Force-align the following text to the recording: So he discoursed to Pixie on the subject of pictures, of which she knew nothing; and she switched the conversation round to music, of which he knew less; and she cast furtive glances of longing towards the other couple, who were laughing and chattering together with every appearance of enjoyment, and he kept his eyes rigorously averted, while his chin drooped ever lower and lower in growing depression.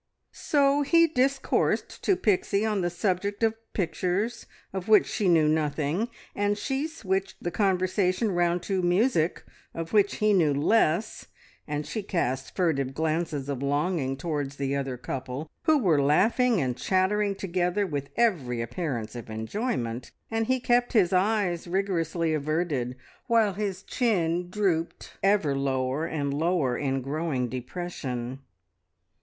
So 0.31 0.81
he 0.81 1.05
discoursed 1.05 2.01
to 2.05 2.15
Pixie 2.15 2.65
on 2.65 2.81
the 2.81 2.89
subject 2.89 3.43
of 3.43 3.53
pictures, 3.73 4.47
of 4.73 4.87
which 4.87 5.05
she 5.05 5.27
knew 5.27 5.47
nothing; 5.47 6.09
and 6.35 6.57
she 6.57 6.87
switched 6.87 7.35
the 7.39 7.51
conversation 7.51 8.31
round 8.31 8.63
to 8.63 8.81
music, 8.81 9.43
of 9.75 9.93
which 9.93 10.15
he 10.15 10.33
knew 10.33 10.55
less; 10.55 11.27
and 11.67 11.85
she 11.85 12.01
cast 12.01 12.55
furtive 12.55 12.95
glances 12.95 13.47
of 13.47 13.61
longing 13.61 14.17
towards 14.17 14.55
the 14.55 14.75
other 14.75 14.97
couple, 14.97 15.51
who 15.65 15.77
were 15.77 16.01
laughing 16.01 16.59
and 16.59 16.77
chattering 16.77 17.35
together 17.35 17.85
with 17.85 18.09
every 18.15 18.59
appearance 18.59 19.13
of 19.15 19.29
enjoyment, 19.29 20.09
and 20.31 20.47
he 20.47 20.59
kept 20.59 20.93
his 20.93 21.13
eyes 21.13 21.67
rigorously 21.67 22.33
averted, 22.33 22.95
while 23.27 23.53
his 23.53 23.83
chin 23.83 24.49
drooped 24.49 25.17
ever 25.21 25.55
lower 25.55 26.07
and 26.07 26.33
lower 26.33 26.75
in 26.75 27.01
growing 27.03 27.47
depression. 27.47 28.39